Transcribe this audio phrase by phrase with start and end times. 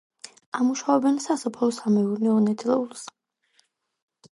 [0.59, 3.07] ამუშავებენ სასოფლო-სამეურნეო ნედლეულს.